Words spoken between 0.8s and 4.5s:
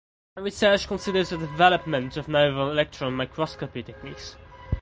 considers the development of novel electron microscopy techniques.